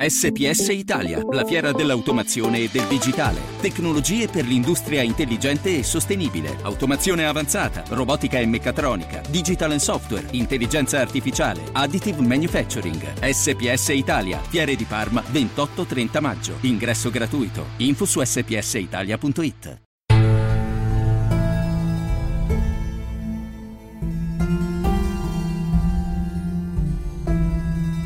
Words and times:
SPS 0.00 0.68
Italia, 0.68 1.20
la 1.28 1.44
fiera 1.44 1.72
dell'automazione 1.72 2.60
e 2.60 2.68
del 2.70 2.86
digitale. 2.86 3.40
Tecnologie 3.60 4.28
per 4.28 4.46
l'industria 4.46 5.02
intelligente 5.02 5.76
e 5.76 5.82
sostenibile. 5.82 6.56
Automazione 6.62 7.26
avanzata, 7.26 7.82
robotica 7.88 8.38
e 8.38 8.46
meccatronica, 8.46 9.22
digital 9.28 9.72
and 9.72 9.80
software, 9.80 10.28
intelligenza 10.30 11.00
artificiale, 11.00 11.62
additive 11.72 12.20
manufacturing. 12.20 13.18
SPS 13.20 13.88
Italia, 13.88 14.40
Fiere 14.40 14.76
di 14.76 14.84
Parma, 14.84 15.20
28-30 15.20 16.20
maggio. 16.20 16.54
Ingresso 16.60 17.10
gratuito. 17.10 17.66
Info 17.78 18.04
su 18.04 18.22
spsitalia.it. 18.22 19.80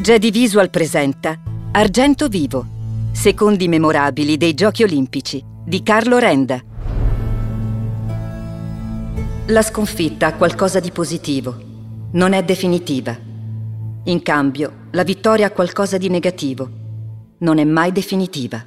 Jedi 0.01 0.31
Visual 0.31 0.69
presenta 0.71 1.52
Argento 1.75 2.29
Vivo, 2.29 2.67
secondi 3.13 3.67
memorabili 3.67 4.37
dei 4.37 4.53
Giochi 4.53 4.83
Olimpici 4.83 5.43
di 5.65 5.83
Carlo 5.83 6.19
Renda. 6.19 6.63
La 9.47 9.63
sconfitta 9.63 10.27
ha 10.27 10.35
qualcosa 10.35 10.81
di 10.81 10.91
positivo, 10.91 11.57
non 12.13 12.35
è 12.35 12.45
definitiva. 12.45 13.17
In 14.05 14.21
cambio, 14.21 14.89
la 14.91 15.03
vittoria 15.03 15.47
ha 15.47 15.51
qualcosa 15.51 15.97
di 15.97 16.11
negativo, 16.11 16.69
non 17.39 17.57
è 17.57 17.65
mai 17.65 17.91
definitiva. 17.91 18.63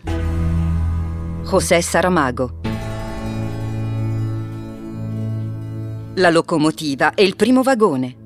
José 1.44 1.84
Saramago. 1.84 2.59
La 6.16 6.31
locomotiva 6.31 7.14
e 7.14 7.23
il 7.23 7.36
primo 7.36 7.62
vagone. 7.62 8.25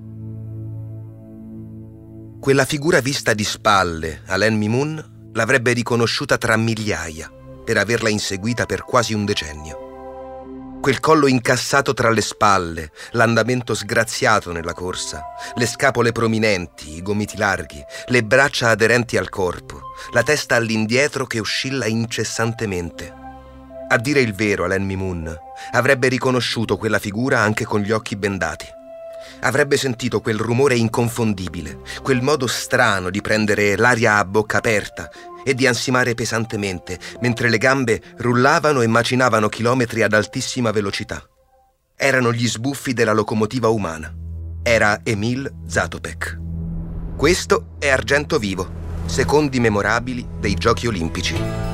Quella 2.39 2.63
figura 2.63 3.01
vista 3.01 3.33
di 3.33 3.43
spalle, 3.43 4.21
Alain 4.27 4.57
Mimoun, 4.57 5.31
l'avrebbe 5.33 5.73
riconosciuta 5.73 6.37
tra 6.37 6.55
migliaia 6.55 7.29
per 7.65 7.75
averla 7.75 8.07
inseguita 8.07 8.65
per 8.65 8.83
quasi 8.83 9.13
un 9.13 9.25
decennio. 9.25 10.77
Quel 10.79 11.01
collo 11.01 11.27
incassato 11.27 11.93
tra 11.93 12.09
le 12.09 12.21
spalle, 12.21 12.91
l'andamento 13.11 13.75
sgraziato 13.75 14.53
nella 14.53 14.71
corsa, 14.71 15.21
le 15.55 15.65
scapole 15.65 16.13
prominenti, 16.13 16.95
i 16.95 17.01
gomiti 17.01 17.35
larghi, 17.35 17.83
le 18.05 18.23
braccia 18.23 18.69
aderenti 18.69 19.17
al 19.17 19.27
corpo, 19.27 19.81
la 20.13 20.23
testa 20.23 20.55
all'indietro 20.55 21.27
che 21.27 21.41
oscilla 21.41 21.87
incessantemente. 21.87 23.13
A 23.89 23.97
dire 23.97 24.21
il 24.21 24.33
vero, 24.33 24.63
Alain 24.63 24.85
Mimoun 24.85 25.37
avrebbe 25.71 26.07
riconosciuto 26.07 26.77
quella 26.77 26.99
figura 26.99 27.41
anche 27.41 27.65
con 27.65 27.81
gli 27.81 27.91
occhi 27.91 28.15
bendati 28.15 28.77
avrebbe 29.41 29.77
sentito 29.77 30.21
quel 30.21 30.37
rumore 30.37 30.75
inconfondibile, 30.75 31.79
quel 32.01 32.21
modo 32.21 32.47
strano 32.47 33.09
di 33.09 33.21
prendere 33.21 33.75
l'aria 33.75 34.17
a 34.17 34.25
bocca 34.25 34.57
aperta 34.57 35.09
e 35.43 35.53
di 35.53 35.67
ansimare 35.67 36.13
pesantemente, 36.13 36.99
mentre 37.21 37.49
le 37.49 37.57
gambe 37.57 38.01
rullavano 38.17 38.81
e 38.81 38.87
macinavano 38.87 39.49
chilometri 39.49 40.03
ad 40.03 40.13
altissima 40.13 40.71
velocità. 40.71 41.23
Erano 41.95 42.31
gli 42.31 42.47
sbuffi 42.47 42.93
della 42.93 43.13
locomotiva 43.13 43.69
umana. 43.69 44.13
Era 44.61 44.99
Emil 45.03 45.51
Zatopek. 45.67 46.37
Questo 47.15 47.75
è 47.79 47.89
Argento 47.89 48.37
Vivo, 48.37 48.69
secondi 49.05 49.59
memorabili 49.59 50.25
dei 50.39 50.53
Giochi 50.53 50.87
Olimpici. 50.87 51.68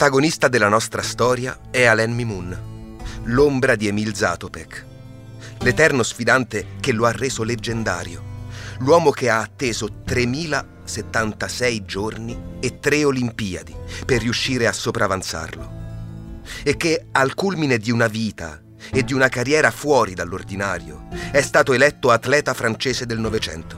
Protagonista 0.00 0.48
della 0.48 0.68
nostra 0.68 1.02
storia 1.02 1.58
è 1.70 1.84
Alain 1.84 2.14
Mimoun, 2.14 2.58
l'ombra 3.24 3.74
di 3.74 3.86
Emil 3.86 4.16
Zatopek, 4.16 4.86
l'eterno 5.58 6.02
sfidante 6.02 6.68
che 6.80 6.92
lo 6.92 7.04
ha 7.04 7.12
reso 7.12 7.42
leggendario, 7.42 8.22
l'uomo 8.78 9.10
che 9.10 9.28
ha 9.28 9.40
atteso 9.40 10.00
3076 10.06 11.84
giorni 11.84 12.56
e 12.60 12.78
tre 12.78 13.04
Olimpiadi 13.04 13.76
per 14.06 14.22
riuscire 14.22 14.66
a 14.66 14.72
sopravanzarlo 14.72 15.70
e 16.62 16.78
che 16.78 17.08
al 17.12 17.34
culmine 17.34 17.76
di 17.76 17.90
una 17.90 18.06
vita 18.06 18.58
e 18.90 19.04
di 19.04 19.12
una 19.12 19.28
carriera 19.28 19.70
fuori 19.70 20.14
dall'ordinario 20.14 21.08
è 21.30 21.42
stato 21.42 21.74
eletto 21.74 22.10
atleta 22.10 22.54
francese 22.54 23.04
del 23.04 23.18
Novecento. 23.18 23.76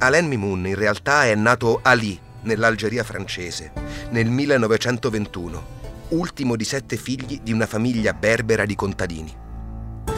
Alain 0.00 0.28
Mimoun 0.28 0.66
in 0.66 0.74
realtà 0.74 1.24
è 1.24 1.34
nato 1.34 1.80
a 1.82 1.94
Lille 1.94 2.28
nell'Algeria 2.42 3.04
francese, 3.04 3.72
nel 4.10 4.28
1921, 4.28 5.78
ultimo 6.10 6.56
di 6.56 6.64
sette 6.64 6.96
figli 6.96 7.40
di 7.42 7.52
una 7.52 7.66
famiglia 7.66 8.12
berbera 8.12 8.64
di 8.64 8.74
contadini. 8.74 9.34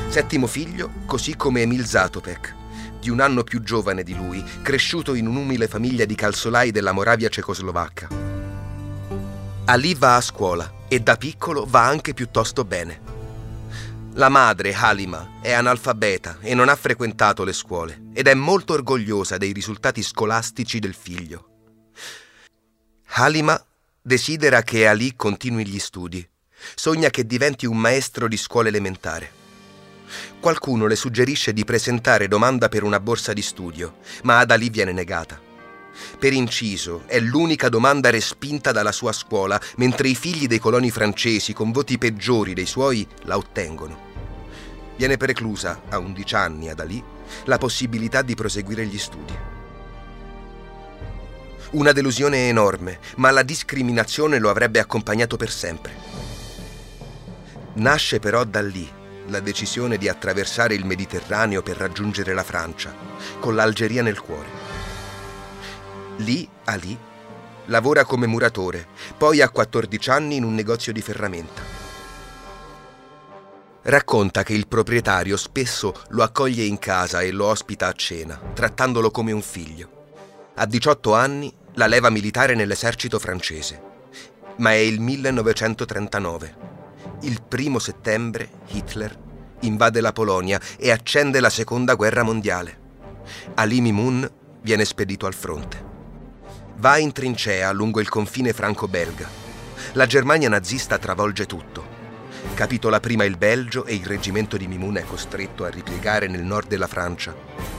Settimo 0.08 0.46
figlio, 0.46 0.90
così 1.06 1.36
come 1.36 1.62
Emil 1.62 1.86
Zatopek, 1.86 2.54
di 3.00 3.10
un 3.10 3.20
anno 3.20 3.42
più 3.42 3.62
giovane 3.62 4.02
di 4.02 4.14
lui, 4.14 4.44
cresciuto 4.62 5.14
in 5.14 5.26
un'umile 5.26 5.66
famiglia 5.66 6.04
di 6.04 6.14
calzolai 6.14 6.70
della 6.70 6.92
Moravia 6.92 7.28
cecoslovacca. 7.28 8.08
Ali 9.64 9.94
va 9.94 10.16
a 10.16 10.20
scuola 10.20 10.70
e 10.88 11.00
da 11.00 11.16
piccolo 11.16 11.64
va 11.66 11.86
anche 11.86 12.14
piuttosto 12.14 12.64
bene. 12.64 13.10
La 14.14 14.28
madre, 14.28 14.74
Halima, 14.74 15.40
è 15.40 15.52
analfabeta 15.52 16.38
e 16.40 16.54
non 16.54 16.68
ha 16.68 16.76
frequentato 16.76 17.44
le 17.44 17.54
scuole 17.54 18.08
ed 18.12 18.26
è 18.28 18.34
molto 18.34 18.74
orgogliosa 18.74 19.38
dei 19.38 19.52
risultati 19.52 20.02
scolastici 20.02 20.78
del 20.78 20.94
figlio. 20.94 21.51
Halima 23.14 23.62
desidera 24.00 24.62
che 24.62 24.86
Ali 24.86 25.14
continui 25.14 25.66
gli 25.66 25.78
studi. 25.78 26.26
Sogna 26.74 27.10
che 27.10 27.26
diventi 27.26 27.66
un 27.66 27.76
maestro 27.76 28.26
di 28.26 28.38
scuola 28.38 28.68
elementare. 28.68 29.30
Qualcuno 30.40 30.86
le 30.86 30.96
suggerisce 30.96 31.52
di 31.52 31.62
presentare 31.62 32.26
domanda 32.26 32.70
per 32.70 32.82
una 32.84 33.00
borsa 33.00 33.34
di 33.34 33.42
studio, 33.42 33.96
ma 34.22 34.38
ad 34.38 34.50
Ali 34.50 34.70
viene 34.70 34.92
negata. 34.92 35.38
Per 36.18 36.32
inciso, 36.32 37.02
è 37.04 37.20
l'unica 37.20 37.68
domanda 37.68 38.08
respinta 38.08 38.72
dalla 38.72 38.92
sua 38.92 39.12
scuola, 39.12 39.60
mentre 39.76 40.08
i 40.08 40.14
figli 40.14 40.46
dei 40.46 40.58
coloni 40.58 40.90
francesi 40.90 41.52
con 41.52 41.70
voti 41.70 41.98
peggiori 41.98 42.54
dei 42.54 42.66
suoi 42.66 43.06
la 43.24 43.36
ottengono. 43.36 44.10
Viene 44.96 45.18
preclusa, 45.18 45.82
a 45.90 45.98
11 45.98 46.34
anni 46.34 46.70
ad 46.70 46.80
Ali, 46.80 47.04
la 47.44 47.58
possibilità 47.58 48.22
di 48.22 48.34
proseguire 48.34 48.86
gli 48.86 48.98
studi. 48.98 49.51
Una 51.72 51.92
delusione 51.92 52.48
enorme, 52.48 52.98
ma 53.16 53.30
la 53.30 53.42
discriminazione 53.42 54.38
lo 54.38 54.50
avrebbe 54.50 54.78
accompagnato 54.78 55.38
per 55.38 55.50
sempre. 55.50 55.94
Nasce 57.74 58.18
però 58.18 58.44
da 58.44 58.60
lì 58.60 58.86
la 59.28 59.40
decisione 59.40 59.96
di 59.96 60.06
attraversare 60.06 60.74
il 60.74 60.84
Mediterraneo 60.84 61.62
per 61.62 61.78
raggiungere 61.78 62.34
la 62.34 62.42
Francia, 62.42 62.94
con 63.40 63.54
l'Algeria 63.54 64.02
nel 64.02 64.20
cuore. 64.20 64.48
Lì, 66.16 66.46
Ali, 66.64 66.94
lavora 67.66 68.04
come 68.04 68.26
muratore, 68.26 68.88
poi 69.16 69.40
a 69.40 69.48
14 69.48 70.10
anni 70.10 70.36
in 70.36 70.44
un 70.44 70.54
negozio 70.54 70.92
di 70.92 71.00
ferramenta. 71.00 71.62
Racconta 73.80 74.42
che 74.42 74.52
il 74.52 74.68
proprietario 74.68 75.38
spesso 75.38 75.94
lo 76.08 76.22
accoglie 76.22 76.64
in 76.64 76.78
casa 76.78 77.22
e 77.22 77.30
lo 77.30 77.46
ospita 77.46 77.86
a 77.86 77.92
cena, 77.92 78.38
trattandolo 78.52 79.10
come 79.10 79.32
un 79.32 79.42
figlio. 79.42 80.00
A 80.56 80.66
18 80.66 81.14
anni 81.14 81.60
la 81.74 81.86
leva 81.86 82.10
militare 82.10 82.54
nell'esercito 82.54 83.18
francese. 83.18 83.80
Ma 84.56 84.72
è 84.72 84.76
il 84.76 85.00
1939. 85.00 86.54
Il 87.22 87.40
primo 87.42 87.78
settembre 87.78 88.50
Hitler 88.68 89.18
invade 89.60 90.00
la 90.00 90.12
Polonia 90.12 90.60
e 90.76 90.90
accende 90.90 91.40
la 91.40 91.50
seconda 91.50 91.94
guerra 91.94 92.22
mondiale. 92.22 92.80
Ali 93.54 93.80
Mimoun 93.80 94.28
viene 94.60 94.84
spedito 94.84 95.26
al 95.26 95.34
fronte. 95.34 95.90
Va 96.76 96.98
in 96.98 97.12
trincea 97.12 97.70
lungo 97.72 98.00
il 98.00 98.08
confine 98.08 98.52
franco-belga. 98.52 99.28
La 99.92 100.06
Germania 100.06 100.48
nazista 100.48 100.98
travolge 100.98 101.46
tutto. 101.46 102.00
Capitola 102.54 103.00
prima 103.00 103.24
il 103.24 103.36
Belgio 103.38 103.84
e 103.84 103.94
il 103.94 104.04
reggimento 104.04 104.56
di 104.56 104.66
Mimoun 104.66 104.96
è 104.96 105.04
costretto 105.04 105.64
a 105.64 105.68
ripiegare 105.68 106.26
nel 106.26 106.42
nord 106.42 106.68
della 106.68 106.88
Francia. 106.88 107.71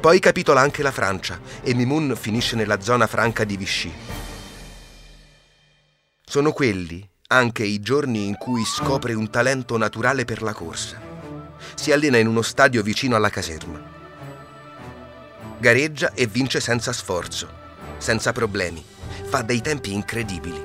Poi 0.00 0.20
capitola 0.20 0.60
anche 0.60 0.84
la 0.84 0.92
Francia 0.92 1.40
e 1.60 1.74
Mimoun 1.74 2.14
finisce 2.16 2.54
nella 2.54 2.80
zona 2.80 3.08
franca 3.08 3.42
di 3.42 3.56
Vichy. 3.56 3.92
Sono 6.24 6.52
quelli 6.52 7.04
anche 7.26 7.64
i 7.64 7.80
giorni 7.80 8.24
in 8.24 8.36
cui 8.36 8.64
scopre 8.64 9.14
un 9.14 9.28
talento 9.28 9.76
naturale 9.76 10.24
per 10.24 10.42
la 10.42 10.52
corsa. 10.52 11.00
Si 11.74 11.90
allena 11.90 12.16
in 12.16 12.28
uno 12.28 12.42
stadio 12.42 12.80
vicino 12.84 13.16
alla 13.16 13.28
caserma. 13.28 13.82
Gareggia 15.58 16.12
e 16.14 16.28
vince 16.28 16.60
senza 16.60 16.92
sforzo, 16.92 17.50
senza 17.98 18.30
problemi. 18.32 18.84
Fa 19.24 19.42
dei 19.42 19.60
tempi 19.60 19.92
incredibili. 19.92 20.62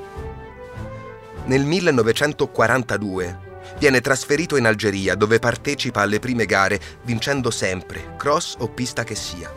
Nel 1.45 1.65
1942 1.65 3.42
viene 3.77 4.01
trasferito 4.01 4.55
in 4.55 4.65
Algeria 4.65 5.15
dove 5.15 5.39
partecipa 5.39 6.01
alle 6.01 6.19
prime 6.19 6.45
gare 6.45 6.79
vincendo 7.03 7.51
sempre, 7.51 8.15
cross 8.17 8.55
o 8.59 8.69
pista 8.69 9.03
che 9.03 9.15
sia. 9.15 9.51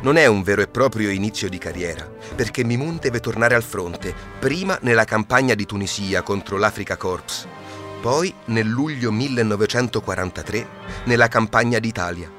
Non 0.00 0.16
è 0.16 0.26
un 0.26 0.42
vero 0.42 0.62
e 0.62 0.68
proprio 0.68 1.10
inizio 1.10 1.48
di 1.48 1.58
carriera, 1.58 2.08
perché 2.36 2.62
Mimoun 2.62 2.98
deve 3.00 3.18
tornare 3.18 3.56
al 3.56 3.64
fronte, 3.64 4.14
prima 4.38 4.78
nella 4.82 5.04
campagna 5.04 5.54
di 5.54 5.66
Tunisia 5.66 6.22
contro 6.22 6.56
l'Africa 6.56 6.96
Corps, 6.96 7.48
poi 8.00 8.32
nel 8.46 8.68
luglio 8.68 9.10
1943 9.10 10.68
nella 11.04 11.26
campagna 11.26 11.80
d'Italia. 11.80 12.30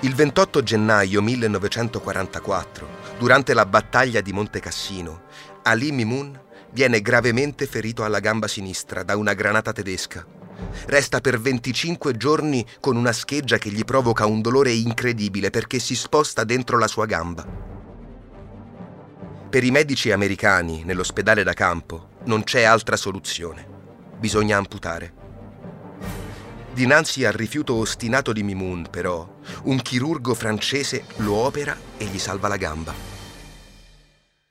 Il 0.00 0.14
28 0.14 0.62
gennaio 0.62 1.20
1944, 1.20 2.88
durante 3.18 3.52
la 3.52 3.66
battaglia 3.66 4.22
di 4.22 4.32
Monte 4.32 4.58
Cassino, 4.58 5.24
Ali 5.64 5.92
Mimoun 5.92 6.40
viene 6.72 7.00
gravemente 7.00 7.66
ferito 7.66 8.04
alla 8.04 8.20
gamba 8.20 8.48
sinistra 8.48 9.02
da 9.02 9.16
una 9.16 9.34
granata 9.34 9.72
tedesca. 9.72 10.24
Resta 10.86 11.20
per 11.20 11.40
25 11.40 12.16
giorni 12.16 12.66
con 12.80 12.96
una 12.96 13.12
scheggia 13.12 13.58
che 13.58 13.70
gli 13.70 13.84
provoca 13.84 14.26
un 14.26 14.40
dolore 14.40 14.72
incredibile 14.72 15.50
perché 15.50 15.78
si 15.78 15.94
sposta 15.94 16.44
dentro 16.44 16.78
la 16.78 16.86
sua 16.86 17.06
gamba. 17.06 17.46
Per 19.50 19.64
i 19.64 19.70
medici 19.70 20.12
americani 20.12 20.84
nell'ospedale 20.84 21.42
da 21.42 21.54
campo 21.54 22.10
non 22.24 22.44
c'è 22.44 22.62
altra 22.62 22.96
soluzione. 22.96 23.66
Bisogna 24.18 24.56
amputare. 24.58 25.14
Dinanzi 26.72 27.24
al 27.24 27.32
rifiuto 27.32 27.74
ostinato 27.74 28.32
di 28.32 28.44
Mimoun, 28.44 28.86
però, 28.90 29.38
un 29.64 29.82
chirurgo 29.82 30.34
francese 30.34 31.04
lo 31.16 31.34
opera 31.34 31.76
e 31.96 32.04
gli 32.04 32.18
salva 32.18 32.46
la 32.46 32.56
gamba. 32.56 33.19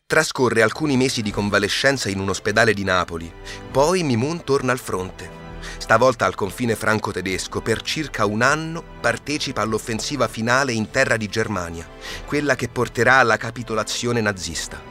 Trascorre 0.10 0.64
alcuni 0.64 0.98
mesi 0.98 1.22
di 1.22 1.30
convalescenza 1.30 2.10
in 2.10 2.20
un 2.20 2.30
ospedale 2.30 2.74
di 2.74 2.84
Napoli, 2.84 3.32
poi 3.70 4.02
Mimoun 4.02 4.44
torna 4.44 4.72
al 4.72 4.80
fronte. 4.80 5.30
Stavolta 5.78 6.26
al 6.26 6.34
confine 6.34 6.76
franco-tedesco, 6.76 7.62
per 7.62 7.84
circa 7.84 8.26
un 8.26 8.42
anno 8.42 8.84
partecipa 9.00 9.62
all'offensiva 9.62 10.28
finale 10.28 10.74
in 10.74 10.90
terra 10.90 11.16
di 11.16 11.28
Germania, 11.28 11.88
quella 12.26 12.56
che 12.56 12.70
porterà 12.70 13.18
alla 13.18 13.38
capitolazione 13.38 14.20
nazista. 14.20 14.82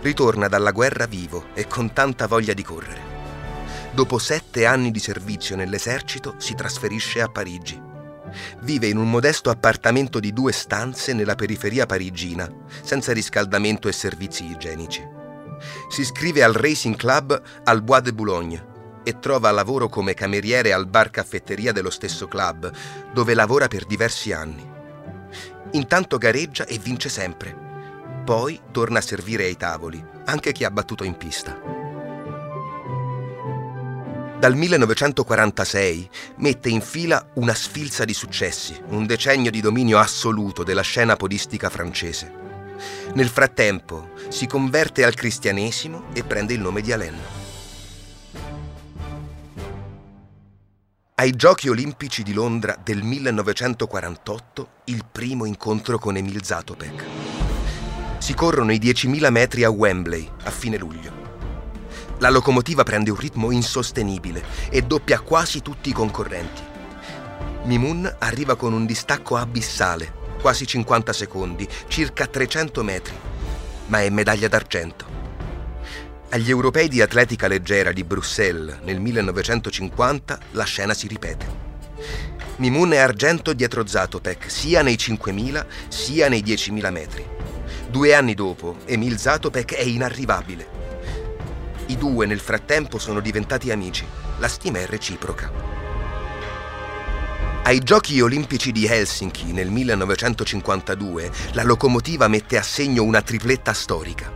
Ritorna 0.00 0.48
dalla 0.48 0.70
guerra 0.70 1.04
vivo 1.04 1.48
e 1.52 1.66
con 1.66 1.92
tanta 1.92 2.26
voglia 2.26 2.54
di 2.54 2.62
correre. 2.62 3.02
Dopo 3.92 4.16
sette 4.16 4.64
anni 4.64 4.90
di 4.90 5.00
servizio 5.00 5.54
nell'esercito 5.54 6.36
si 6.38 6.54
trasferisce 6.54 7.20
a 7.20 7.28
Parigi. 7.28 7.83
Vive 8.60 8.86
in 8.86 8.96
un 8.96 9.10
modesto 9.10 9.50
appartamento 9.50 10.20
di 10.20 10.32
due 10.32 10.52
stanze 10.52 11.12
nella 11.12 11.34
periferia 11.34 11.86
parigina, 11.86 12.50
senza 12.82 13.12
riscaldamento 13.12 13.88
e 13.88 13.92
servizi 13.92 14.44
igienici. 14.44 15.02
Si 15.88 16.00
iscrive 16.00 16.42
al 16.42 16.52
Racing 16.52 16.96
Club 16.96 17.40
al 17.64 17.82
Bois 17.82 18.02
de 18.02 18.12
Boulogne 18.12 18.72
e 19.04 19.18
trova 19.18 19.50
lavoro 19.50 19.88
come 19.88 20.14
cameriere 20.14 20.72
al 20.72 20.86
bar 20.86 21.10
caffetteria 21.10 21.72
dello 21.72 21.90
stesso 21.90 22.26
club, 22.26 22.70
dove 23.12 23.34
lavora 23.34 23.68
per 23.68 23.84
diversi 23.84 24.32
anni. 24.32 24.72
Intanto 25.72 26.18
gareggia 26.18 26.64
e 26.66 26.78
vince 26.78 27.08
sempre. 27.08 27.62
Poi 28.24 28.60
torna 28.70 28.98
a 28.98 29.02
servire 29.02 29.44
ai 29.44 29.56
tavoli, 29.56 30.02
anche 30.24 30.52
chi 30.52 30.64
ha 30.64 30.70
battuto 30.70 31.04
in 31.04 31.16
pista. 31.16 31.83
Dal 34.38 34.56
1946 34.56 36.10
mette 36.36 36.68
in 36.68 36.80
fila 36.80 37.30
una 37.34 37.54
sfilza 37.54 38.04
di 38.04 38.12
successi, 38.12 38.78
un 38.88 39.06
decennio 39.06 39.50
di 39.50 39.60
dominio 39.60 39.98
assoluto 39.98 40.64
della 40.64 40.82
scena 40.82 41.16
podistica 41.16 41.70
francese. 41.70 42.42
Nel 43.14 43.28
frattempo 43.28 44.10
si 44.28 44.46
converte 44.46 45.04
al 45.04 45.14
cristianesimo 45.14 46.06
e 46.12 46.24
prende 46.24 46.52
il 46.52 46.60
nome 46.60 46.82
di 46.82 46.92
Alain. 46.92 47.16
Ai 51.14 51.30
Giochi 51.36 51.68
olimpici 51.68 52.24
di 52.24 52.32
Londra 52.32 52.76
del 52.82 53.02
1948 53.02 54.68
il 54.86 55.04
primo 55.10 55.44
incontro 55.44 55.96
con 55.98 56.16
Emil 56.16 56.44
Zatopek. 56.44 57.04
Si 58.18 58.34
corrono 58.34 58.72
i 58.72 58.78
10.000 58.78 59.30
metri 59.30 59.62
a 59.62 59.70
Wembley 59.70 60.28
a 60.42 60.50
fine 60.50 60.76
luglio. 60.76 61.23
La 62.18 62.30
locomotiva 62.30 62.84
prende 62.84 63.10
un 63.10 63.16
ritmo 63.16 63.50
insostenibile 63.50 64.42
e 64.70 64.82
doppia 64.82 65.18
quasi 65.20 65.62
tutti 65.62 65.88
i 65.88 65.92
concorrenti. 65.92 66.62
Mimun 67.64 68.16
arriva 68.20 68.54
con 68.54 68.72
un 68.72 68.86
distacco 68.86 69.36
abissale, 69.36 70.12
quasi 70.40 70.64
50 70.64 71.12
secondi, 71.12 71.68
circa 71.88 72.26
300 72.26 72.82
metri, 72.84 73.14
ma 73.86 74.00
è 74.00 74.10
medaglia 74.10 74.46
d'argento. 74.46 75.22
Agli 76.30 76.50
europei 76.50 76.88
di 76.88 77.02
atletica 77.02 77.48
leggera 77.48 77.90
di 77.90 78.04
Bruxelles 78.04 78.78
nel 78.82 79.00
1950 79.00 80.38
la 80.52 80.64
scena 80.64 80.94
si 80.94 81.08
ripete. 81.08 81.62
Mimun 82.56 82.92
è 82.92 82.98
argento 82.98 83.52
dietro 83.52 83.84
Zatopek 83.84 84.48
sia 84.48 84.82
nei 84.82 84.94
5.000 84.94 85.66
sia 85.88 86.28
nei 86.28 86.42
10.000 86.42 86.92
metri. 86.92 87.26
Due 87.88 88.14
anni 88.14 88.34
dopo, 88.34 88.76
Emil 88.84 89.18
Zatopek 89.18 89.74
è 89.74 89.82
inarrivabile 89.82 90.83
i 91.86 91.96
due 91.96 92.26
nel 92.26 92.40
frattempo 92.40 92.98
sono 92.98 93.20
diventati 93.20 93.70
amici. 93.70 94.06
La 94.38 94.48
stima 94.48 94.78
è 94.78 94.86
reciproca. 94.86 95.50
Ai 97.64 97.78
Giochi 97.80 98.20
olimpici 98.20 98.72
di 98.72 98.86
Helsinki 98.86 99.52
nel 99.52 99.70
1952 99.70 101.30
la 101.52 101.62
locomotiva 101.62 102.28
mette 102.28 102.58
a 102.58 102.62
segno 102.62 103.02
una 103.02 103.22
tripletta 103.22 103.72
storica. 103.72 104.30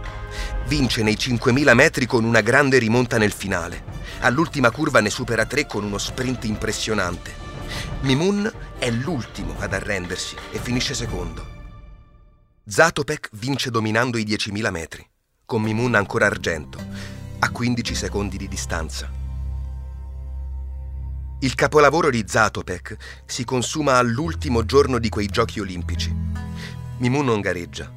Vince 0.67 1.03
nei 1.03 1.15
5.000 1.15 1.75
metri 1.75 2.07
con 2.07 2.25
una 2.25 2.41
grande 2.41 2.79
rimonta 2.79 3.19
nel 3.19 3.33
finale. 3.33 3.85
All'ultima 4.21 4.71
curva 4.71 5.01
ne 5.01 5.11
supera 5.11 5.45
tre 5.45 5.67
con 5.67 5.85
uno 5.85 5.99
sprint 5.99 6.45
impressionante. 6.45 7.47
Mimun 8.01 8.51
è 8.79 8.91
l'ultimo 8.91 9.55
ad 9.59 9.75
arrendersi 9.75 10.35
e 10.51 10.59
finisce 10.59 10.95
secondo. 10.95 11.57
Zatopek 12.67 13.29
vince 13.33 13.71
dominando 13.71 14.19
i 14.19 14.25
10.000 14.25 14.71
metri, 14.71 15.07
con 15.45 15.63
Mimun 15.63 15.95
ancora 15.95 16.27
argento 16.27 17.18
a 17.41 17.51
15 17.51 17.95
secondi 17.95 18.37
di 18.37 18.49
distanza. 18.49 19.11
Il 21.41 21.55
capolavoro 21.55 22.11
di 22.11 22.25
Zatopek 22.27 22.97
si 23.25 23.45
consuma 23.45 23.97
all'ultimo 23.97 24.65
giorno 24.65 24.99
di 24.99 25.09
quei 25.09 25.27
giochi 25.27 25.61
olimpici. 25.61 26.13
Mimu 26.99 27.23
non 27.23 27.41
gareggia. 27.41 27.93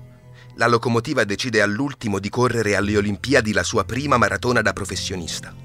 La 0.56 0.68
locomotiva 0.68 1.24
decide 1.24 1.62
all'ultimo 1.62 2.20
di 2.20 2.30
correre 2.30 2.76
alle 2.76 2.96
Olimpiadi 2.98 3.52
la 3.52 3.64
sua 3.64 3.84
prima 3.84 4.18
maratona 4.18 4.62
da 4.62 4.74
professionista. 4.74 5.56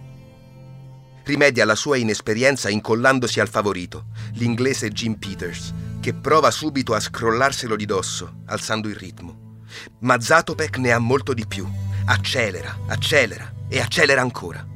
Rimedia 1.25 1.67
la 1.67 1.75
sua 1.75 1.99
inesperienza 1.99 2.70
incollandosi 2.70 3.40
al 3.40 3.49
favorito, 3.49 4.06
l'inglese 4.34 4.88
Jim 4.90 5.17
Peters, 5.17 5.75
che 6.00 6.14
prova 6.14 6.50
subito 6.50 6.94
a 6.94 7.00
scrollarselo 7.00 7.76
di 7.76 7.84
dosso, 7.84 8.37
alzando 8.46 8.89
il 8.89 8.94
ritmo. 8.94 9.58
Ma 10.01 10.19
Zatopek 10.19 10.79
ne 10.79 10.93
ha 10.93 10.98
molto 10.98 11.34
di 11.34 11.46
più. 11.46 11.69
Accelera, 12.06 12.79
accelera 12.86 13.56
e 13.69 13.81
accelera 13.81 14.20
ancora. 14.20 14.67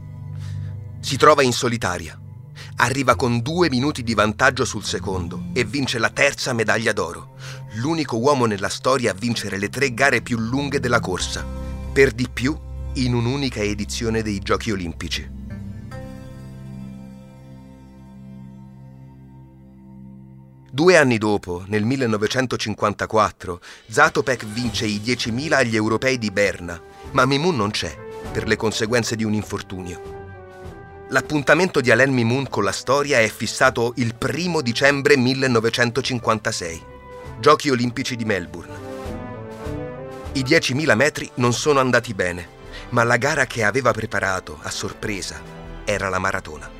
Si 1.00 1.16
trova 1.16 1.42
in 1.42 1.52
solitaria. 1.52 2.18
Arriva 2.76 3.14
con 3.14 3.40
due 3.40 3.68
minuti 3.68 4.02
di 4.02 4.14
vantaggio 4.14 4.64
sul 4.64 4.84
secondo 4.84 5.46
e 5.52 5.64
vince 5.64 5.98
la 5.98 6.10
terza 6.10 6.52
medaglia 6.52 6.92
d'oro. 6.92 7.34
L'unico 7.74 8.18
uomo 8.18 8.46
nella 8.46 8.68
storia 8.68 9.10
a 9.10 9.14
vincere 9.14 9.58
le 9.58 9.68
tre 9.68 9.92
gare 9.92 10.22
più 10.22 10.38
lunghe 10.38 10.80
della 10.80 11.00
corsa. 11.00 11.44
Per 11.92 12.12
di 12.12 12.28
più 12.32 12.56
in 12.94 13.14
un'unica 13.14 13.60
edizione 13.60 14.22
dei 14.22 14.38
Giochi 14.38 14.70
Olimpici. 14.70 15.38
Due 20.72 20.96
anni 20.96 21.18
dopo, 21.18 21.64
nel 21.66 21.84
1954, 21.84 23.60
Zatopek 23.88 24.46
vince 24.46 24.86
i 24.86 25.00
10.000 25.04 25.52
agli 25.52 25.74
europei 25.74 26.16
di 26.16 26.30
Berna, 26.30 26.80
ma 27.10 27.26
Mimun 27.26 27.56
non 27.56 27.70
c'è 27.70 28.08
per 28.32 28.46
le 28.46 28.56
conseguenze 28.56 29.16
di 29.16 29.24
un 29.24 29.32
infortunio. 29.32 30.18
L'appuntamento 31.08 31.80
di 31.80 31.90
Alain 31.90 32.12
Mimoun 32.12 32.48
con 32.48 32.62
la 32.62 32.70
storia 32.70 33.18
è 33.18 33.28
fissato 33.28 33.94
il 33.96 34.14
primo 34.14 34.60
dicembre 34.60 35.16
1956, 35.16 36.82
Giochi 37.40 37.68
olimpici 37.70 38.14
di 38.14 38.24
Melbourne. 38.24 38.88
I 40.32 40.44
10.000 40.44 40.94
metri 40.94 41.28
non 41.36 41.52
sono 41.52 41.80
andati 41.80 42.14
bene, 42.14 42.48
ma 42.90 43.02
la 43.02 43.16
gara 43.16 43.46
che 43.46 43.64
aveva 43.64 43.90
preparato, 43.90 44.60
a 44.62 44.70
sorpresa, 44.70 45.40
era 45.84 46.08
la 46.08 46.20
maratona. 46.20 46.70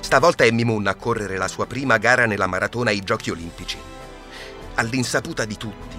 Stavolta 0.00 0.42
è 0.42 0.50
Mimoun 0.50 0.88
a 0.88 0.96
correre 0.96 1.36
la 1.36 1.46
sua 1.46 1.66
prima 1.66 1.98
gara 1.98 2.26
nella 2.26 2.48
maratona 2.48 2.90
ai 2.90 3.00
Giochi 3.00 3.30
olimpici. 3.30 3.78
All'insaputa 4.74 5.44
di 5.44 5.56
tutti, 5.56 5.96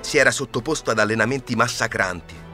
si 0.00 0.18
era 0.18 0.30
sottoposto 0.30 0.90
ad 0.90 0.98
allenamenti 0.98 1.56
massacranti 1.56 2.48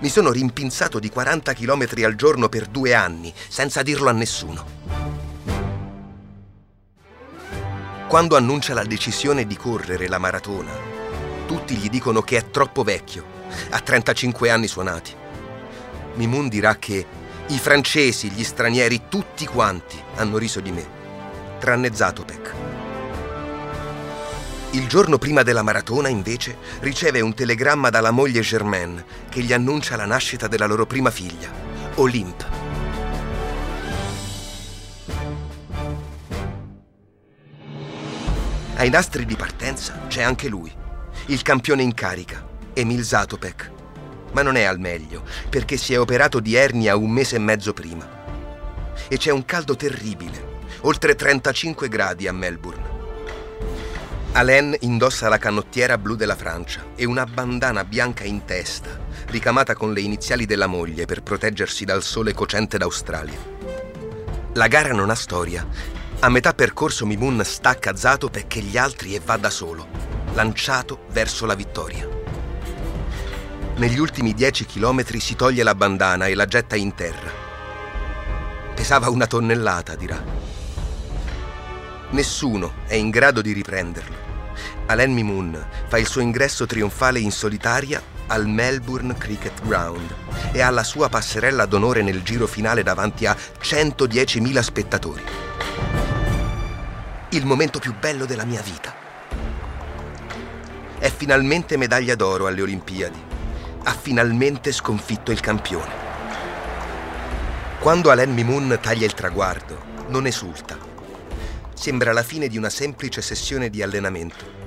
mi 0.00 0.08
sono 0.08 0.30
rimpinzato 0.30 0.98
di 0.98 1.08
40 1.08 1.52
km 1.54 1.86
al 2.04 2.14
giorno 2.14 2.48
per 2.48 2.66
due 2.66 2.94
anni, 2.94 3.32
senza 3.48 3.82
dirlo 3.82 4.08
a 4.08 4.12
nessuno. 4.12 4.64
Quando 8.08 8.36
annuncia 8.36 8.74
la 8.74 8.84
decisione 8.84 9.46
di 9.46 9.56
correre 9.56 10.08
la 10.08 10.18
maratona, 10.18 10.72
tutti 11.46 11.74
gli 11.74 11.88
dicono 11.88 12.22
che 12.22 12.36
è 12.36 12.50
troppo 12.50 12.82
vecchio, 12.82 13.24
ha 13.70 13.80
35 13.80 14.50
anni 14.50 14.66
suonati. 14.66 15.12
Mimun 16.14 16.48
dirà 16.48 16.76
che 16.76 17.06
I 17.48 17.58
francesi, 17.58 18.30
gli 18.30 18.44
stranieri, 18.44 19.02
tutti 19.08 19.46
quanti 19.46 20.00
hanno 20.16 20.38
riso 20.38 20.60
di 20.60 20.70
me, 20.70 20.86
tranne 21.58 21.94
Zatopek. 21.94 22.73
Il 24.74 24.88
giorno 24.88 25.18
prima 25.18 25.44
della 25.44 25.62
maratona, 25.62 26.08
invece, 26.08 26.56
riceve 26.80 27.20
un 27.20 27.32
telegramma 27.32 27.90
dalla 27.90 28.10
moglie 28.10 28.40
Germaine 28.40 29.04
che 29.28 29.40
gli 29.40 29.52
annuncia 29.52 29.94
la 29.94 30.04
nascita 30.04 30.48
della 30.48 30.66
loro 30.66 30.84
prima 30.84 31.12
figlia, 31.12 31.48
Olympe. 31.94 32.44
Ai 38.74 38.90
nastri 38.90 39.24
di 39.24 39.36
partenza 39.36 40.06
c'è 40.08 40.22
anche 40.22 40.48
lui, 40.48 40.72
il 41.26 41.42
campione 41.42 41.84
in 41.84 41.94
carica, 41.94 42.44
Emil 42.72 43.04
Zatopek. 43.04 43.70
Ma 44.32 44.42
non 44.42 44.56
è 44.56 44.64
al 44.64 44.80
meglio, 44.80 45.22
perché 45.50 45.76
si 45.76 45.92
è 45.92 46.00
operato 46.00 46.40
di 46.40 46.56
ernia 46.56 46.96
un 46.96 47.10
mese 47.10 47.36
e 47.36 47.38
mezzo 47.38 47.72
prima. 47.72 48.10
E 49.06 49.18
c'è 49.18 49.30
un 49.30 49.44
caldo 49.44 49.76
terribile, 49.76 50.62
oltre 50.80 51.14
35 51.14 51.88
gradi 51.88 52.26
a 52.26 52.32
Melbourne. 52.32 52.93
Alain 54.36 54.76
indossa 54.80 55.28
la 55.28 55.38
canottiera 55.38 55.96
blu 55.96 56.16
della 56.16 56.34
Francia 56.34 56.84
e 56.96 57.04
una 57.04 57.24
bandana 57.24 57.84
bianca 57.84 58.24
in 58.24 58.44
testa, 58.44 58.90
ricamata 59.26 59.76
con 59.76 59.92
le 59.92 60.00
iniziali 60.00 60.44
della 60.44 60.66
moglie 60.66 61.04
per 61.04 61.22
proteggersi 61.22 61.84
dal 61.84 62.02
sole 62.02 62.34
cocente 62.34 62.76
d'Australia. 62.76 63.38
La 64.54 64.66
gara 64.66 64.92
non 64.92 65.10
ha 65.10 65.14
storia. 65.14 65.64
A 66.18 66.28
metà 66.30 66.52
percorso 66.52 67.06
Mimun 67.06 67.44
stacca 67.44 67.94
Zato 67.94 68.28
perché 68.28 68.58
gli 68.58 68.76
altri 68.76 69.14
e 69.14 69.20
va 69.24 69.36
da 69.36 69.50
solo, 69.50 69.86
lanciato 70.32 71.04
verso 71.12 71.46
la 71.46 71.54
vittoria. 71.54 72.08
Negli 73.76 74.00
ultimi 74.00 74.34
dieci 74.34 74.66
chilometri 74.66 75.20
si 75.20 75.36
toglie 75.36 75.62
la 75.62 75.76
bandana 75.76 76.26
e 76.26 76.34
la 76.34 76.46
getta 76.46 76.74
in 76.74 76.92
terra. 76.96 77.30
Pesava 78.74 79.10
una 79.10 79.28
tonnellata, 79.28 79.94
dirà. 79.94 80.53
Nessuno 82.14 82.74
è 82.86 82.94
in 82.94 83.10
grado 83.10 83.42
di 83.42 83.50
riprenderlo. 83.50 84.14
Alain 84.86 85.12
Mimoun 85.12 85.66
fa 85.88 85.98
il 85.98 86.06
suo 86.06 86.20
ingresso 86.20 86.64
trionfale 86.64 87.18
in 87.18 87.32
solitaria 87.32 88.00
al 88.28 88.46
Melbourne 88.46 89.16
Cricket 89.18 89.60
Ground 89.66 90.14
e 90.52 90.60
ha 90.60 90.70
la 90.70 90.84
sua 90.84 91.08
passerella 91.08 91.66
d'onore 91.66 92.02
nel 92.02 92.22
giro 92.22 92.46
finale 92.46 92.84
davanti 92.84 93.26
a 93.26 93.36
110.000 93.60 94.60
spettatori. 94.60 95.22
Il 97.30 97.44
momento 97.46 97.80
più 97.80 97.92
bello 97.98 98.26
della 98.26 98.44
mia 98.44 98.62
vita. 98.62 98.94
È 100.96 101.10
finalmente 101.10 101.76
medaglia 101.76 102.14
d'oro 102.14 102.46
alle 102.46 102.62
Olimpiadi. 102.62 103.22
Ha 103.82 103.92
finalmente 103.92 104.70
sconfitto 104.70 105.32
il 105.32 105.40
campione. 105.40 105.92
Quando 107.80 108.12
Alain 108.12 108.32
Mimoun 108.32 108.78
taglia 108.80 109.04
il 109.04 109.14
traguardo, 109.14 109.82
non 110.10 110.26
esulta. 110.26 110.92
Sembra 111.74 112.12
la 112.12 112.22
fine 112.22 112.48
di 112.48 112.56
una 112.56 112.70
semplice 112.70 113.20
sessione 113.20 113.68
di 113.68 113.82
allenamento 113.82 114.64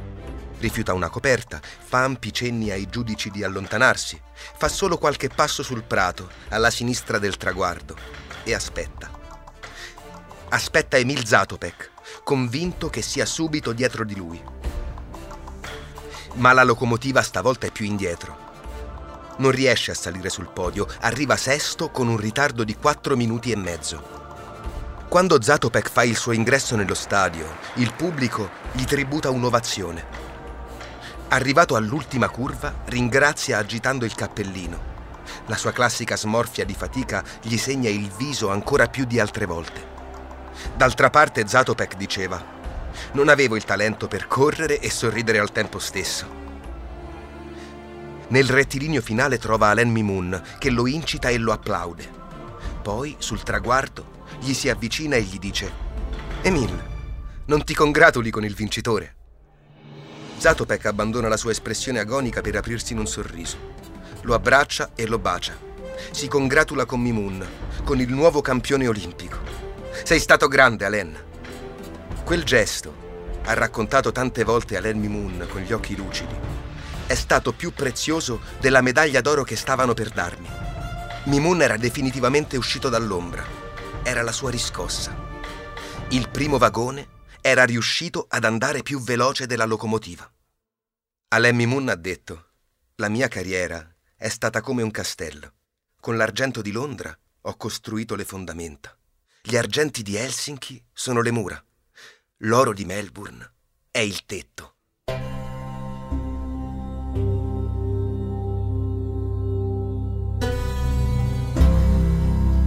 rifiuta 0.59 0.93
una 0.93 1.09
coperta, 1.09 1.59
fa 1.61 2.03
ampi 2.03 2.33
cenni 2.33 2.71
ai 2.71 2.87
giudici 2.89 3.29
di 3.29 3.43
allontanarsi, 3.43 4.19
fa 4.57 4.67
solo 4.67 4.97
qualche 4.97 5.29
passo 5.29 5.63
sul 5.63 5.83
prato, 5.83 6.29
alla 6.49 6.69
sinistra 6.69 7.19
del 7.19 7.37
traguardo, 7.37 7.95
e 8.43 8.53
aspetta. 8.53 9.09
Aspetta 10.49 10.97
Emil 10.97 11.25
Zatopek, 11.25 11.91
convinto 12.23 12.89
che 12.89 13.01
sia 13.01 13.25
subito 13.25 13.73
dietro 13.73 14.03
di 14.05 14.15
lui. 14.15 14.41
Ma 16.35 16.53
la 16.53 16.63
locomotiva 16.63 17.21
stavolta 17.21 17.67
è 17.67 17.71
più 17.71 17.85
indietro. 17.85 18.45
Non 19.37 19.51
riesce 19.51 19.91
a 19.91 19.95
salire 19.95 20.29
sul 20.29 20.49
podio, 20.51 20.87
arriva 21.01 21.35
sesto 21.35 21.89
con 21.89 22.07
un 22.07 22.17
ritardo 22.17 22.63
di 22.63 22.75
4 22.75 23.15
minuti 23.15 23.51
e 23.51 23.55
mezzo. 23.55 24.26
Quando 25.17 25.41
Zatopek 25.41 25.89
fa 25.89 26.03
il 26.03 26.15
suo 26.15 26.31
ingresso 26.31 26.75
nello 26.75 26.93
stadio, 26.93 27.55
il 27.77 27.91
pubblico 27.95 28.51
gli 28.71 28.83
tributa 28.83 29.31
un'ovazione. 29.31 30.05
Arrivato 31.29 31.75
all'ultima 31.75 32.29
curva, 32.29 32.71
ringrazia 32.85 33.57
agitando 33.57 34.05
il 34.05 34.13
cappellino. 34.13 34.79
La 35.47 35.55
sua 35.57 35.71
classica 35.71 36.15
smorfia 36.15 36.65
di 36.65 36.75
fatica 36.75 37.23
gli 37.41 37.57
segna 37.57 37.89
il 37.89 38.11
viso 38.15 38.51
ancora 38.51 38.89
più 38.89 39.05
di 39.05 39.19
altre 39.19 39.45
volte. 39.45 39.83
D'altra 40.75 41.09
parte 41.09 41.47
Zatopek 41.47 41.95
diceva, 41.95 42.39
non 43.13 43.27
avevo 43.27 43.55
il 43.55 43.63
talento 43.63 44.07
per 44.07 44.27
correre 44.27 44.79
e 44.79 44.91
sorridere 44.91 45.39
al 45.39 45.51
tempo 45.51 45.79
stesso. 45.79 46.27
Nel 48.27 48.47
rettilineo 48.47 49.01
finale 49.01 49.39
trova 49.39 49.69
Alain 49.69 49.89
Mimoun 49.89 50.39
che 50.59 50.69
lo 50.69 50.85
incita 50.85 51.29
e 51.29 51.39
lo 51.39 51.53
applaude. 51.53 52.07
Poi, 52.83 53.15
sul 53.17 53.41
traguardo, 53.41 54.16
gli 54.39 54.53
si 54.53 54.69
avvicina 54.69 55.15
e 55.15 55.21
gli 55.21 55.39
dice, 55.39 55.71
Emil, 56.41 56.83
non 57.45 57.63
ti 57.63 57.73
congratuli 57.73 58.29
con 58.29 58.45
il 58.45 58.53
vincitore. 58.53 59.15
Zatopek 60.37 60.85
abbandona 60.85 61.27
la 61.27 61.37
sua 61.37 61.51
espressione 61.51 61.99
agonica 61.99 62.41
per 62.41 62.55
aprirsi 62.55 62.93
in 62.93 62.99
un 62.99 63.07
sorriso. 63.07 63.57
Lo 64.21 64.33
abbraccia 64.33 64.91
e 64.95 65.07
lo 65.07 65.17
bacia. 65.17 65.57
Si 66.11 66.27
congratula 66.27 66.85
con 66.85 67.01
Mimun, 67.01 67.45
con 67.83 67.99
il 67.99 68.11
nuovo 68.11 68.41
campione 68.41 68.87
olimpico. 68.87 69.37
Sei 70.03 70.19
stato 70.19 70.47
grande, 70.47 70.85
Alain. 70.85 71.17
Quel 72.23 72.43
gesto, 72.43 72.93
ha 73.45 73.53
raccontato 73.53 74.11
tante 74.11 74.43
volte 74.43 74.77
Alain 74.77 74.99
Mimun 74.99 75.47
con 75.49 75.61
gli 75.61 75.71
occhi 75.71 75.95
lucidi, 75.95 76.35
è 77.07 77.15
stato 77.15 77.53
più 77.53 77.73
prezioso 77.73 78.41
della 78.59 78.81
medaglia 78.81 79.21
d'oro 79.21 79.43
che 79.43 79.55
stavano 79.55 79.93
per 79.93 80.09
darmi. 80.09 80.49
Mimun 81.23 81.61
era 81.61 81.77
definitivamente 81.77 82.57
uscito 82.57 82.89
dall'ombra. 82.89 83.56
Era 84.07 84.23
la 84.23 84.31
sua 84.31 84.49
riscossa. 84.49 85.13
Il 86.11 86.29
primo 86.29 86.57
vagone 86.57 87.09
era 87.41 87.65
riuscito 87.65 88.25
ad 88.29 88.45
andare 88.45 88.81
più 88.81 89.01
veloce 89.01 89.47
della 89.47 89.65
locomotiva. 89.65 90.31
Alain 91.27 91.53
Mimoun 91.53 91.89
ha 91.89 91.95
detto, 91.95 92.51
la 92.95 93.09
mia 93.09 93.27
carriera 93.27 93.85
è 94.15 94.29
stata 94.29 94.61
come 94.61 94.81
un 94.81 94.91
castello. 94.91 95.55
Con 95.99 96.15
l'argento 96.15 96.61
di 96.61 96.71
Londra 96.71 97.13
ho 97.41 97.57
costruito 97.57 98.15
le 98.15 98.23
fondamenta. 98.23 98.97
Gli 99.41 99.57
argenti 99.57 100.03
di 100.03 100.15
Helsinki 100.15 100.81
sono 100.93 101.19
le 101.19 101.31
mura. 101.31 101.61
L'oro 102.43 102.71
di 102.71 102.85
Melbourne 102.85 103.51
è 103.91 103.99
il 103.99 104.25
tetto. 104.25 104.75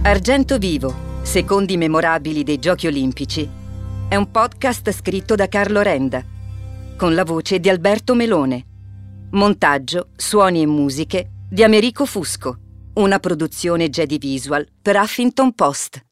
Argento 0.03 0.57
Vivo, 0.59 1.09
secondi 1.21 1.77
memorabili 1.77 2.43
dei 2.43 2.59
Giochi 2.59 2.87
Olimpici 2.87 3.47
è 4.09 4.15
un 4.15 4.29
podcast 4.29 4.91
scritto 4.91 5.35
da 5.35 5.47
Carlo 5.47 5.81
Renda, 5.81 6.21
con 6.97 7.13
la 7.13 7.23
voce 7.23 7.59
di 7.59 7.69
Alberto 7.69 8.13
Melone. 8.13 8.65
Montaggio, 9.31 10.09
suoni 10.17 10.61
e 10.61 10.65
musiche 10.65 11.31
di 11.49 11.63
Americo 11.63 12.05
Fusco. 12.05 12.57
Una 12.95 13.19
produzione 13.19 13.89
Jedi 13.89 14.17
Visual 14.17 14.67
per 14.81 14.97
Huffington 14.97 15.53
Post. 15.53 16.10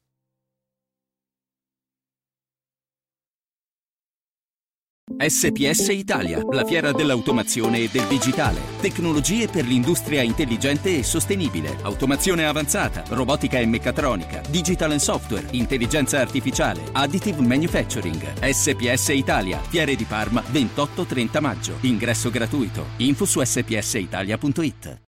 SPS 5.22 5.90
Italia, 5.90 6.42
la 6.50 6.64
fiera 6.64 6.94
dell'automazione 6.94 7.80
e 7.80 7.90
del 7.92 8.06
digitale. 8.08 8.62
Tecnologie 8.80 9.50
per 9.50 9.66
l'industria 9.66 10.22
intelligente 10.22 10.98
e 10.98 11.04
sostenibile. 11.04 11.78
Automazione 11.82 12.46
avanzata, 12.46 13.04
robotica 13.10 13.60
e 13.60 13.66
meccatronica, 13.66 14.42
digital 14.50 14.92
and 14.92 15.02
software, 15.02 15.46
intelligenza 15.52 16.22
artificiale, 16.22 16.84
additive 16.94 17.42
manufacturing. 17.42 18.40
SPS 18.40 19.10
Italia, 19.10 19.60
Fiere 19.60 19.96
di 19.96 20.06
Parma, 20.06 20.42
28-30 20.42 21.42
maggio. 21.42 21.74
Ingresso 21.82 22.30
gratuito. 22.30 22.86
Info 22.98 23.26
su 23.26 23.44
spsitalia.it. 23.44 25.02